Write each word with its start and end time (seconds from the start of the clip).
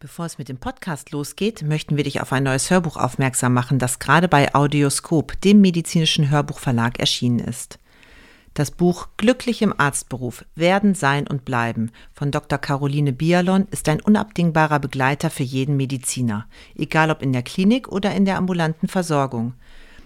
Bevor 0.00 0.26
es 0.26 0.38
mit 0.38 0.48
dem 0.48 0.58
Podcast 0.58 1.10
losgeht, 1.10 1.62
möchten 1.62 1.96
wir 1.96 2.04
dich 2.04 2.20
auf 2.20 2.32
ein 2.32 2.44
neues 2.44 2.70
Hörbuch 2.70 2.96
aufmerksam 2.96 3.52
machen, 3.52 3.80
das 3.80 3.98
gerade 3.98 4.28
bei 4.28 4.54
Audioskop, 4.54 5.40
dem 5.40 5.60
medizinischen 5.60 6.30
Hörbuchverlag, 6.30 7.00
erschienen 7.00 7.40
ist. 7.40 7.80
Das 8.54 8.70
Buch 8.70 9.08
Glücklich 9.16 9.60
im 9.60 9.74
Arztberuf 9.76 10.44
Werden, 10.54 10.94
Sein 10.94 11.26
und 11.26 11.44
Bleiben 11.44 11.90
von 12.12 12.30
Dr. 12.30 12.60
Caroline 12.60 13.12
Bialon 13.12 13.66
ist 13.72 13.88
ein 13.88 14.00
unabdingbarer 14.00 14.78
Begleiter 14.78 15.30
für 15.30 15.42
jeden 15.42 15.76
Mediziner, 15.76 16.46
egal 16.76 17.10
ob 17.10 17.20
in 17.20 17.32
der 17.32 17.42
Klinik 17.42 17.88
oder 17.88 18.14
in 18.14 18.24
der 18.24 18.36
ambulanten 18.36 18.86
Versorgung. 18.86 19.54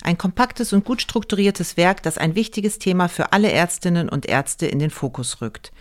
Ein 0.00 0.16
kompaktes 0.16 0.72
und 0.72 0.86
gut 0.86 1.02
strukturiertes 1.02 1.76
Werk, 1.76 2.02
das 2.02 2.16
ein 2.16 2.34
wichtiges 2.34 2.78
Thema 2.78 3.10
für 3.10 3.34
alle 3.34 3.52
Ärztinnen 3.52 4.08
und 4.08 4.24
Ärzte 4.24 4.64
in 4.64 4.78
den 4.78 4.90
Fokus 4.90 5.42
rückt. 5.42 5.72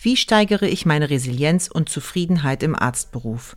Wie 0.00 0.16
steigere 0.16 0.68
ich 0.68 0.86
meine 0.86 1.10
Resilienz 1.10 1.66
und 1.66 1.88
Zufriedenheit 1.88 2.62
im 2.62 2.76
Arztberuf? 2.76 3.56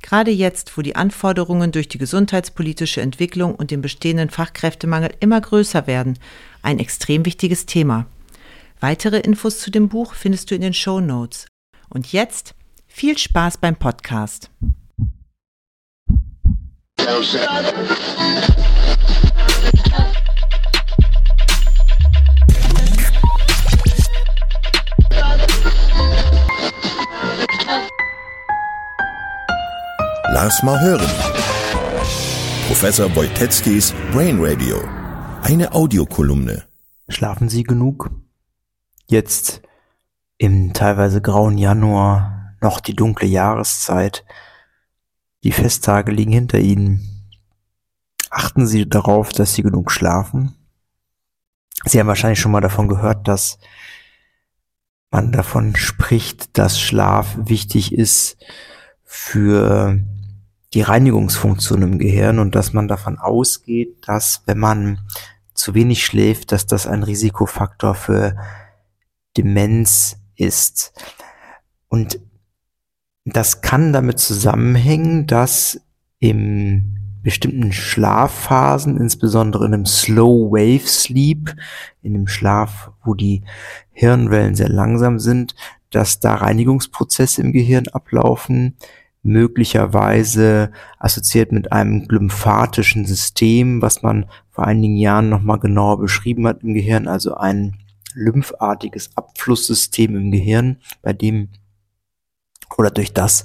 Gerade 0.00 0.30
jetzt, 0.30 0.76
wo 0.76 0.82
die 0.82 0.96
Anforderungen 0.96 1.70
durch 1.70 1.86
die 1.86 1.98
gesundheitspolitische 1.98 3.02
Entwicklung 3.02 3.54
und 3.54 3.70
den 3.70 3.82
bestehenden 3.82 4.30
Fachkräftemangel 4.30 5.12
immer 5.20 5.38
größer 5.40 5.86
werden, 5.86 6.18
ein 6.62 6.78
extrem 6.78 7.26
wichtiges 7.26 7.66
Thema. 7.66 8.06
Weitere 8.80 9.18
Infos 9.18 9.58
zu 9.58 9.70
dem 9.70 9.90
Buch 9.90 10.14
findest 10.14 10.50
du 10.50 10.54
in 10.54 10.62
den 10.62 10.74
Show 10.74 11.00
Notes. 11.00 11.46
Und 11.90 12.10
jetzt 12.10 12.54
viel 12.86 13.18
Spaß 13.18 13.58
beim 13.58 13.76
Podcast. 13.76 14.50
Lass 30.44 30.60
mal 30.64 30.80
hören. 30.80 31.08
Professor 32.66 33.14
Wojtecki's 33.14 33.94
Brain 34.10 34.38
Radio. 34.40 34.82
Eine 35.40 35.72
Audiokolumne. 35.72 36.64
Schlafen 37.08 37.48
Sie 37.48 37.62
genug? 37.62 38.10
Jetzt 39.06 39.62
im 40.38 40.72
teilweise 40.72 41.20
grauen 41.20 41.58
Januar 41.58 42.56
noch 42.60 42.80
die 42.80 42.96
dunkle 42.96 43.28
Jahreszeit. 43.28 44.24
Die 45.44 45.52
Festtage 45.52 46.10
liegen 46.10 46.32
hinter 46.32 46.58
Ihnen. 46.58 47.30
Achten 48.28 48.66
Sie 48.66 48.88
darauf, 48.88 49.32
dass 49.32 49.54
Sie 49.54 49.62
genug 49.62 49.92
schlafen. 49.92 50.56
Sie 51.84 52.00
haben 52.00 52.08
wahrscheinlich 52.08 52.40
schon 52.40 52.50
mal 52.50 52.60
davon 52.60 52.88
gehört, 52.88 53.28
dass 53.28 53.60
man 55.12 55.30
davon 55.30 55.76
spricht, 55.76 56.58
dass 56.58 56.80
Schlaf 56.80 57.36
wichtig 57.38 57.94
ist 57.94 58.38
für 59.04 60.00
die 60.74 60.82
Reinigungsfunktion 60.82 61.82
im 61.82 61.98
Gehirn 61.98 62.38
und 62.38 62.54
dass 62.54 62.72
man 62.72 62.88
davon 62.88 63.18
ausgeht, 63.18 63.96
dass 64.06 64.42
wenn 64.46 64.58
man 64.58 65.00
zu 65.54 65.74
wenig 65.74 66.04
schläft, 66.04 66.52
dass 66.52 66.66
das 66.66 66.86
ein 66.86 67.02
Risikofaktor 67.02 67.94
für 67.94 68.36
Demenz 69.36 70.18
ist. 70.34 70.92
Und 71.88 72.20
das 73.24 73.60
kann 73.60 73.92
damit 73.92 74.18
zusammenhängen, 74.18 75.26
dass 75.26 75.80
im 76.18 76.98
bestimmten 77.22 77.72
Schlafphasen, 77.72 78.96
insbesondere 78.96 79.66
in 79.66 79.74
einem 79.74 79.86
Slow 79.86 80.50
Wave 80.50 80.88
Sleep, 80.88 81.54
in 82.02 82.14
dem 82.14 82.26
Schlaf, 82.26 82.90
wo 83.04 83.14
die 83.14 83.42
Hirnwellen 83.90 84.54
sehr 84.54 84.68
langsam 84.68 85.20
sind, 85.20 85.54
dass 85.90 86.18
da 86.18 86.34
Reinigungsprozesse 86.34 87.42
im 87.42 87.52
Gehirn 87.52 87.86
ablaufen, 87.88 88.76
möglicherweise 89.22 90.72
assoziiert 90.98 91.52
mit 91.52 91.72
einem 91.72 92.06
lymphatischen 92.08 93.06
System, 93.06 93.80
was 93.80 94.02
man 94.02 94.26
vor 94.50 94.66
einigen 94.66 94.96
Jahren 94.96 95.28
nochmal 95.28 95.60
genauer 95.60 96.00
beschrieben 96.00 96.46
hat 96.46 96.62
im 96.62 96.74
Gehirn, 96.74 97.08
also 97.08 97.34
ein 97.34 97.78
lymphartiges 98.14 99.16
Abflusssystem 99.16 100.16
im 100.16 100.32
Gehirn, 100.32 100.78
bei 101.02 101.12
dem 101.12 101.50
oder 102.76 102.90
durch 102.90 103.12
das 103.12 103.44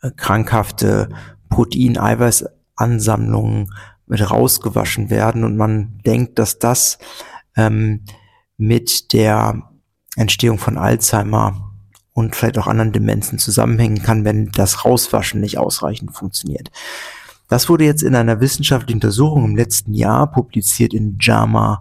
äh, 0.00 0.10
krankhafte 0.10 1.10
Protein-Eiweiß-Ansammlungen 1.50 3.74
mit 4.06 4.30
rausgewaschen 4.30 5.10
werden 5.10 5.44
und 5.44 5.56
man 5.56 5.98
denkt, 6.06 6.38
dass 6.38 6.58
das 6.58 6.98
ähm, 7.56 8.04
mit 8.56 9.12
der 9.12 9.70
Entstehung 10.16 10.56
von 10.58 10.78
Alzheimer 10.78 11.67
und 12.18 12.34
vielleicht 12.34 12.58
auch 12.58 12.66
anderen 12.66 12.90
Demenzen 12.90 13.38
zusammenhängen 13.38 14.02
kann, 14.02 14.24
wenn 14.24 14.50
das 14.50 14.84
Rauswaschen 14.84 15.40
nicht 15.40 15.56
ausreichend 15.56 16.16
funktioniert. 16.16 16.72
Das 17.48 17.68
wurde 17.68 17.84
jetzt 17.84 18.02
in 18.02 18.16
einer 18.16 18.40
wissenschaftlichen 18.40 18.96
Untersuchung 18.96 19.44
im 19.44 19.56
letzten 19.56 19.94
Jahr 19.94 20.28
publiziert 20.30 20.92
in 20.92 21.16
JAMA 21.20 21.80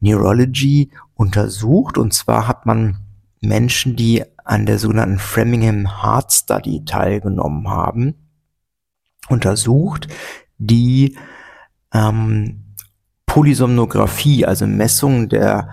Neurology 0.00 0.90
untersucht. 1.14 1.96
Und 1.96 2.12
zwar 2.12 2.46
hat 2.46 2.66
man 2.66 2.98
Menschen, 3.40 3.96
die 3.96 4.22
an 4.44 4.66
der 4.66 4.78
sogenannten 4.78 5.18
Framingham 5.18 6.02
Heart 6.02 6.32
Study 6.32 6.84
teilgenommen 6.84 7.68
haben, 7.68 8.14
untersucht, 9.30 10.08
die 10.58 11.16
ähm, 11.94 12.74
Polysomnographie, 13.24 14.44
also 14.44 14.66
Messungen 14.66 15.30
der, 15.30 15.70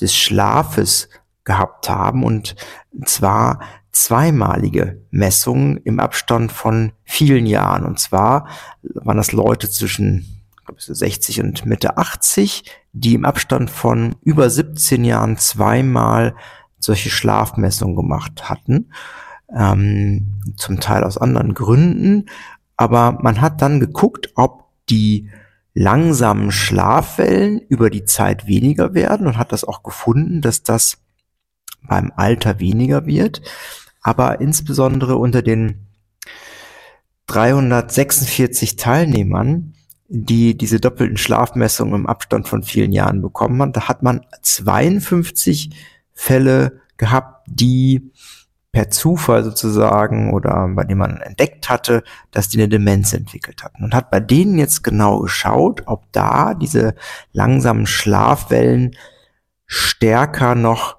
des 0.00 0.16
Schlafes 0.16 1.08
gehabt 1.44 1.88
haben 1.88 2.24
und 2.24 2.56
zwar 3.04 3.60
zweimalige 3.92 5.02
Messungen 5.10 5.76
im 5.78 6.00
Abstand 6.00 6.50
von 6.50 6.92
vielen 7.04 7.46
Jahren. 7.46 7.84
Und 7.84 8.00
zwar 8.00 8.48
waren 8.82 9.18
das 9.18 9.32
Leute 9.32 9.70
zwischen 9.70 10.42
60 10.76 11.40
und 11.42 11.66
Mitte 11.66 11.98
80, 11.98 12.64
die 12.92 13.14
im 13.14 13.24
Abstand 13.24 13.70
von 13.70 14.16
über 14.22 14.48
17 14.48 15.04
Jahren 15.04 15.36
zweimal 15.36 16.34
solche 16.78 17.10
Schlafmessungen 17.10 17.94
gemacht 17.94 18.48
hatten, 18.48 18.90
ähm, 19.54 20.40
zum 20.56 20.80
Teil 20.80 21.04
aus 21.04 21.18
anderen 21.18 21.54
Gründen. 21.54 22.26
Aber 22.76 23.18
man 23.20 23.40
hat 23.40 23.60
dann 23.60 23.78
geguckt, 23.78 24.30
ob 24.34 24.64
die 24.88 25.30
langsamen 25.74 26.50
Schlafwellen 26.50 27.60
über 27.60 27.88
die 27.88 28.04
Zeit 28.04 28.46
weniger 28.46 28.94
werden 28.94 29.26
und 29.26 29.38
hat 29.38 29.52
das 29.52 29.64
auch 29.64 29.82
gefunden, 29.82 30.40
dass 30.40 30.62
das 30.62 31.01
beim 31.86 32.12
Alter 32.16 32.60
weniger 32.60 33.06
wird, 33.06 33.42
aber 34.02 34.40
insbesondere 34.40 35.16
unter 35.16 35.42
den 35.42 35.86
346 37.26 38.76
Teilnehmern, 38.76 39.74
die 40.08 40.56
diese 40.56 40.80
doppelten 40.80 41.16
Schlafmessungen 41.16 41.94
im 41.94 42.06
Abstand 42.06 42.48
von 42.48 42.62
vielen 42.62 42.92
Jahren 42.92 43.22
bekommen 43.22 43.60
haben, 43.62 43.72
da 43.72 43.88
hat 43.88 44.02
man 44.02 44.26
52 44.42 45.70
Fälle 46.12 46.80
gehabt, 46.98 47.46
die 47.48 48.12
per 48.72 48.88
Zufall 48.90 49.44
sozusagen 49.44 50.32
oder 50.32 50.66
bei 50.68 50.84
denen 50.84 50.98
man 50.98 51.18
entdeckt 51.18 51.68
hatte, 51.68 52.02
dass 52.30 52.48
die 52.48 52.58
eine 52.58 52.68
Demenz 52.68 53.12
entwickelt 53.12 53.62
hatten 53.62 53.84
und 53.84 53.94
hat 53.94 54.10
bei 54.10 54.18
denen 54.18 54.58
jetzt 54.58 54.82
genau 54.82 55.20
geschaut, 55.20 55.82
ob 55.86 56.10
da 56.12 56.54
diese 56.54 56.94
langsamen 57.32 57.86
Schlafwellen 57.86 58.96
stärker 59.66 60.54
noch 60.54 60.96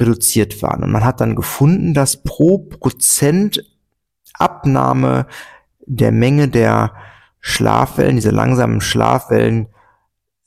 reduziert 0.00 0.62
waren. 0.62 0.82
Und 0.82 0.90
man 0.90 1.04
hat 1.04 1.20
dann 1.20 1.36
gefunden, 1.36 1.94
dass 1.94 2.22
pro 2.22 2.58
Prozent 2.58 3.62
Abnahme 4.34 5.26
der 5.86 6.12
Menge 6.12 6.48
der 6.48 6.94
Schlafwellen, 7.40 8.16
diese 8.16 8.30
langsamen 8.30 8.80
Schlafwellen 8.80 9.68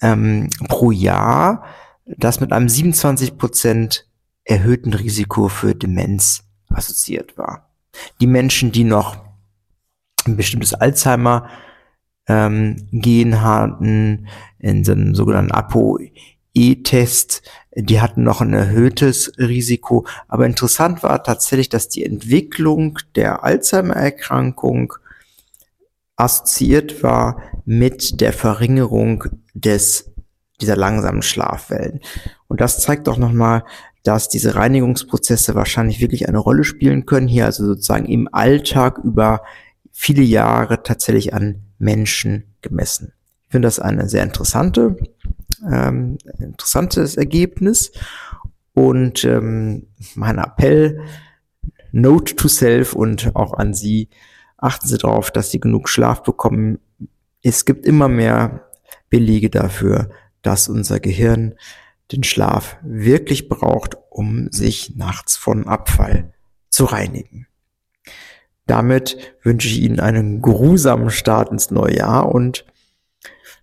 ähm, 0.02 0.50
pro 0.68 0.91
Jahr, 0.91 1.64
das 2.06 2.40
mit 2.40 2.52
einem 2.52 2.69
27 2.69 3.38
Prozent 3.38 4.08
erhöhten 4.44 4.94
Risiko 4.94 5.47
für 5.47 5.75
Demenz 5.75 6.44
assoziiert 6.70 7.38
war. 7.38 7.70
Die 8.20 8.28
Menschen, 8.28 8.72
die 8.72 8.84
noch 8.84 9.17
ein 10.26 10.35
bestimmtes 10.35 10.73
Alzheimer 10.73 11.49
ähm, 12.28 12.88
Gen 12.91 13.41
hatten, 13.41 14.28
in 14.59 14.84
so 14.84 14.94
einem 14.94 15.16
sogenannten 15.16 15.52
ApoE-Test, 16.55 17.41
die 17.76 18.02
hatten 18.02 18.23
noch 18.23 18.41
ein 18.41 18.53
erhöhtes 18.53 19.32
Risiko. 19.38 20.05
Aber 20.28 20.46
interessant 20.46 21.03
war 21.03 21.23
tatsächlich, 21.23 21.70
dass 21.70 21.90
die 21.90 22.05
Entwicklung 22.05 23.00
der 23.16 23.44
Alzheimer-Erkrankung 23.44 24.94
assoziiert 26.16 27.02
war 27.02 27.41
mit 27.66 28.22
der 28.22 28.34
Verringerung 28.34 29.26
des, 29.53 30.11
dieser 30.61 30.76
langsamen 30.76 31.23
Schlafwellen. 31.23 32.02
Und 32.47 32.61
das 32.61 32.79
zeigt 32.79 33.09
auch 33.09 33.17
nochmal, 33.17 33.64
dass 34.03 34.29
diese 34.29 34.56
Reinigungsprozesse 34.56 35.56
wahrscheinlich 35.56 36.02
wirklich 36.02 36.28
eine 36.28 36.38
Rolle 36.38 36.66
spielen 36.66 37.06
können, 37.06 37.28
hier 37.28 37.46
also 37.46 37.66
sozusagen 37.66 38.06
im 38.06 38.28
Alltag 38.32 38.99
über 39.03 39.41
viele 39.91 40.23
Jahre 40.23 40.84
tatsächlich 40.84 41.34
an 41.34 41.64
Menschen 41.79 42.53
gemessen. 42.61 43.14
Ich 43.46 43.52
finde 43.52 43.67
das 43.67 43.79
eine 43.79 44.09
sehr 44.09 44.23
interessante 44.23 44.97
ähm, 45.70 46.17
interessantes 46.40 47.16
Ergebnis. 47.17 47.91
Und 48.73 49.23
ähm, 49.23 49.88
mein 50.16 50.38
Appell, 50.38 51.02
Note 51.91 52.35
to 52.35 52.47
Self 52.47 52.94
und 52.94 53.35
auch 53.35 53.53
an 53.53 53.73
Sie, 53.73 54.09
Achten 54.64 54.88
Sie 54.88 54.97
darauf, 54.97 55.29
dass 55.29 55.52
Sie 55.52 55.59
genug 55.59 55.90
Schlaf 55.90 56.23
bekommen. 56.23 56.79
Es 57.41 57.66
gibt 57.66 57.85
immer 57.85 58.08
mehr 58.08 58.70
Belege 59.09 59.50
dafür, 59.50 60.09
dass 60.41 60.70
unser 60.70 61.02
Gehirn 61.02 61.56
den 62.14 62.23
Schlaf 62.23 62.78
wirklich 62.82 63.49
braucht, 63.49 63.97
um 64.09 64.49
sich 64.53 64.96
nachts 64.96 65.35
von 65.35 65.67
Abfall 65.67 66.34
zu 66.70 66.85
reinigen. 66.85 67.46
Damit 68.66 69.35
wünsche 69.44 69.67
ich 69.67 69.82
Ihnen 69.82 69.99
einen 69.99 70.41
grusamen 70.41 71.09
Start 71.09 71.52
ins 71.52 71.70
neue 71.70 71.97
Jahr 71.97 72.34
und 72.34 72.66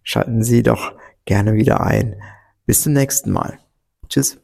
schalten 0.03 0.43
Sie 0.43 0.63
doch 0.63 0.93
gerne 1.25 1.55
wieder 1.55 1.81
ein. 1.81 2.21
Bis 2.67 2.83
zum 2.83 2.93
nächsten 2.93 3.31
Mal. 3.31 3.59
Tschüss. 4.09 4.39